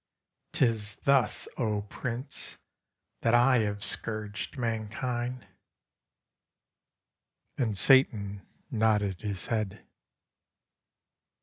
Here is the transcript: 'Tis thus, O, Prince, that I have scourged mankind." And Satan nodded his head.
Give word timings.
'Tis 0.53 0.95
thus, 1.03 1.47
O, 1.59 1.83
Prince, 1.83 2.57
that 3.21 3.35
I 3.35 3.59
have 3.59 3.83
scourged 3.83 4.57
mankind." 4.57 5.45
And 7.55 7.77
Satan 7.77 8.41
nodded 8.71 9.21
his 9.21 9.45
head. 9.45 9.85